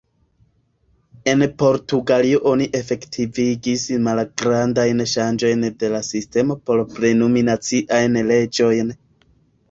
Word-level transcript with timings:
En 1.31 1.41
Portugalio 1.63 2.39
oni 2.51 2.65
efektivigis 2.79 3.83
malgrandajn 4.07 5.03
ŝanĝojn 5.11 5.67
de 5.83 5.91
la 5.97 6.01
sistemo 6.07 6.57
por 6.71 6.81
plenumi 6.95 7.45
naciajn 7.51 8.17
leĝojn. 8.31 8.91